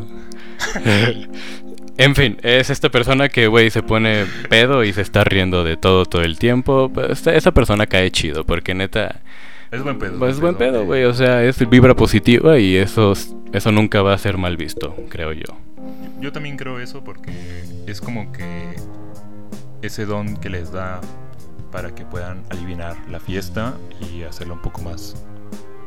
[1.98, 5.76] En fin, es esta persona que, güey, se pone pedo y se está riendo de
[5.76, 6.90] todo todo el tiempo.
[6.92, 9.20] Pues, esta- esa persona cae chido, porque neta.
[9.70, 10.18] Es buen pedo.
[10.18, 11.04] Pues es buen pedo, güey.
[11.04, 13.14] O sea, es vibra positiva y eso,
[13.52, 15.44] eso nunca va a ser mal visto, creo yo.
[16.20, 17.32] Yo también creo eso porque
[17.86, 18.74] es como que
[19.82, 21.00] ese don que les da
[21.72, 23.74] para que puedan aliviar la fiesta
[24.12, 25.16] y hacerla un poco más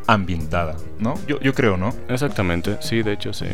[0.08, 1.16] ambientada, ¿no?
[1.28, 1.94] Yo, yo creo, ¿no?
[2.10, 3.46] Exactamente, sí, de hecho, sí.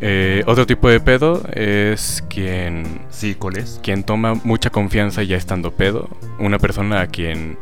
[0.00, 3.80] Eh, otro tipo de pedo es quien, Sí, ¿cuál es?
[3.82, 6.08] quien toma mucha confianza ya estando pedo.
[6.38, 7.56] Una persona a quien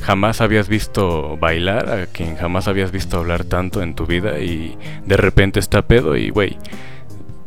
[0.00, 4.76] jamás habías visto bailar, a quien jamás habías visto hablar tanto en tu vida y
[5.04, 6.56] de repente está pedo y, güey,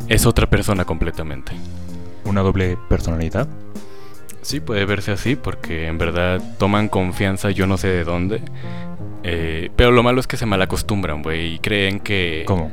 [0.07, 1.53] es otra persona completamente.
[2.25, 3.47] Una doble personalidad.
[4.41, 8.41] Sí, puede verse así porque en verdad toman confianza yo no sé de dónde.
[9.27, 12.43] Eh, pero lo malo es que se malacostumbran, güey, y creen que...
[12.45, 12.71] ¿Cómo?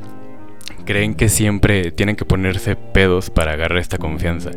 [0.85, 4.51] creen que siempre tienen que ponerse pedos para agarrar esta confianza.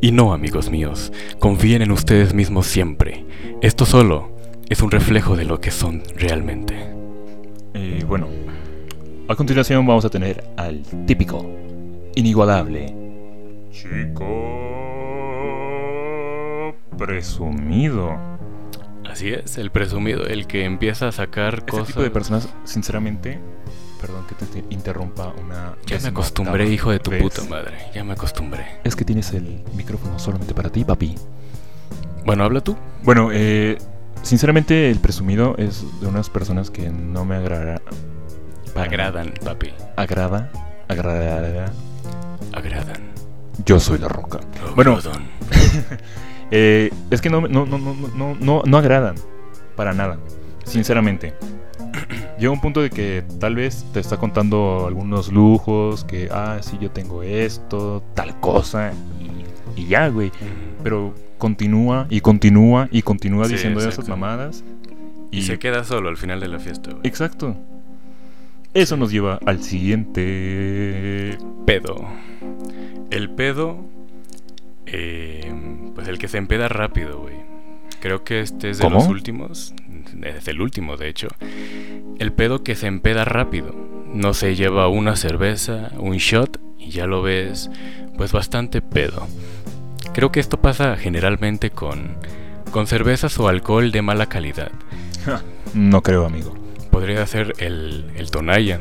[0.00, 3.26] Y no, amigos míos, confíen en ustedes mismos siempre.
[3.60, 4.32] Esto solo
[4.70, 6.94] es un reflejo de lo que son realmente.
[7.74, 8.26] Y bueno,
[9.28, 11.46] a continuación vamos a tener al típico,
[12.14, 12.94] inigualable,
[13.70, 14.24] chico
[16.96, 18.35] presumido.
[19.10, 21.86] Así es, el presumido, el que empieza a sacar Este cosas.
[21.88, 23.38] tipo de personas, sinceramente,
[24.00, 25.74] perdón que te, te interrumpa una.
[25.86, 27.22] Ya me acostumbré, hijo de tu vez.
[27.22, 27.76] puta madre.
[27.94, 28.66] Ya me acostumbré.
[28.84, 31.14] Es que tienes el micrófono solamente para ti, papi.
[32.24, 32.76] Bueno, habla tú.
[33.04, 33.78] Bueno, eh,
[34.22, 37.80] sinceramente, el presumido es de unas personas que no me agrada.
[38.74, 39.70] Agradan, papi.
[39.96, 40.50] Agrada.
[40.88, 41.72] Agrada.
[42.52, 43.10] Agradan.
[43.64, 44.40] Yo soy la roca.
[44.74, 44.96] Bueno.
[44.96, 45.28] Agradan.
[46.50, 49.16] Eh, es que no, no, no, no, no, no, no agradan.
[49.76, 50.18] Para nada.
[50.64, 51.34] Sinceramente.
[52.38, 56.76] Llega un punto de que tal vez te está contando algunos lujos, que, ah, sí,
[56.80, 58.92] yo tengo esto, tal cosa,
[59.76, 60.30] y, y ya, güey.
[60.82, 64.10] Pero continúa y continúa y continúa Sí, diciendo esas exacto.
[64.10, 64.64] mamadas.
[65.30, 67.02] Y se queda solo al final de la fiesta, güey.
[67.06, 67.56] Exacto.
[68.74, 71.38] Eso nos lleva al siguiente.
[71.64, 71.96] Pedo.
[73.10, 73.78] El pedo.
[74.86, 75.52] Eh,
[75.94, 77.36] pues el que se empeda rápido, güey.
[78.00, 78.96] Creo que este es de ¿Cómo?
[78.98, 79.74] los últimos.
[80.22, 81.28] Es el último, de hecho.
[82.18, 83.74] El pedo que se empeda rápido.
[84.12, 87.70] No se lleva una cerveza, un shot y ya lo ves,
[88.16, 89.26] pues bastante pedo.
[90.14, 92.16] Creo que esto pasa generalmente con,
[92.70, 94.70] con cervezas o alcohol de mala calidad.
[95.74, 96.54] No creo, amigo.
[96.90, 98.80] Podría ser el, el Tonayan,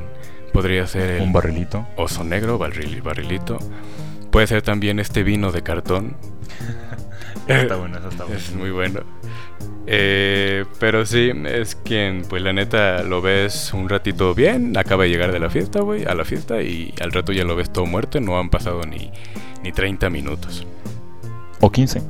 [0.53, 1.85] podría ser el Un barrilito.
[1.97, 3.57] oso negro, barril, barrilito.
[4.35, 6.17] Puede ser también este vino de cartón.
[7.47, 8.37] Esa está buena, esa está buena.
[8.37, 8.99] Es muy bueno.
[9.87, 15.09] Eh, pero sí, es quien, pues la neta, lo ves un ratito bien, acaba de
[15.11, 17.85] llegar de la fiesta, güey, a la fiesta y al rato ya lo ves todo
[17.85, 19.09] muerto, no han pasado ni,
[19.63, 20.67] ni 30 minutos.
[21.61, 22.01] O 15.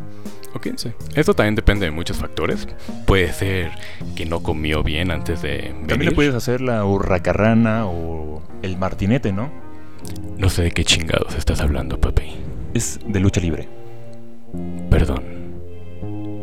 [0.56, 0.96] O 15.
[1.14, 2.68] Esto también depende de muchos factores.
[3.06, 3.70] Puede ser
[4.16, 6.10] que no comió bien antes de También venir.
[6.10, 9.65] le puedes hacer la hurracarrana o el martinete, ¿no?
[10.38, 12.36] No sé de qué chingados estás hablando, papi.
[12.74, 13.68] Es de lucha libre.
[14.90, 15.24] Perdón.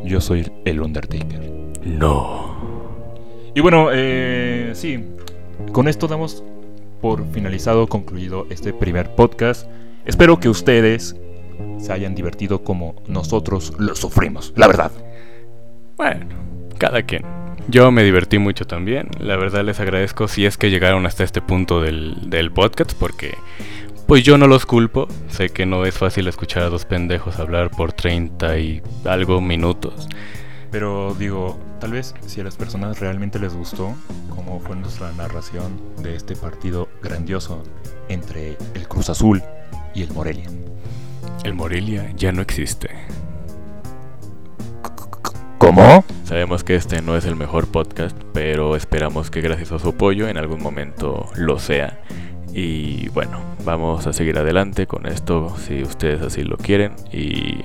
[0.04, 1.50] Yo soy el Undertaker.
[1.84, 2.56] No.
[3.54, 5.04] Y bueno, eh, sí,
[5.72, 6.42] con esto damos
[7.00, 9.68] por finalizado, concluido este primer podcast.
[10.06, 11.16] Espero que ustedes
[11.78, 14.92] se hayan divertido como nosotros lo sufrimos, la verdad.
[15.96, 16.26] Bueno,
[16.78, 17.41] cada quien.
[17.68, 19.08] Yo me divertí mucho también.
[19.18, 23.34] La verdad les agradezco si es que llegaron hasta este punto del, del podcast porque
[24.06, 25.08] pues yo no los culpo.
[25.28, 30.08] Sé que no es fácil escuchar a dos pendejos hablar por 30 y algo minutos.
[30.70, 33.94] Pero digo, tal vez si a las personas realmente les gustó
[34.30, 37.62] cómo fue nuestra narración de este partido grandioso
[38.08, 39.42] entre el Cruz Azul
[39.94, 40.48] y el Morelia.
[41.44, 42.88] El Morelia ya no existe.
[45.62, 46.04] ¿Cómo?
[46.24, 50.26] Sabemos que este no es el mejor podcast, pero esperamos que gracias a su apoyo
[50.26, 52.00] en algún momento lo sea.
[52.52, 56.94] Y bueno, vamos a seguir adelante con esto si ustedes así lo quieren.
[57.12, 57.60] Y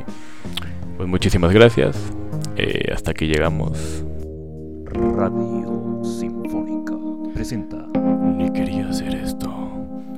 [0.95, 1.97] pues muchísimas gracias.
[2.55, 4.05] Eh, hasta aquí llegamos.
[4.93, 6.93] Radio Sinfónica
[7.33, 7.77] presenta
[8.37, 9.51] Ni quería hacer esto.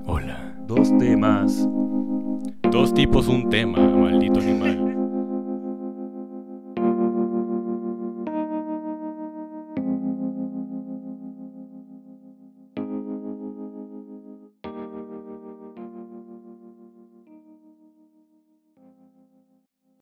[0.05, 0.53] Hola.
[0.67, 1.65] dos temas
[2.69, 4.88] Dos tipos, un tema, maldito animal.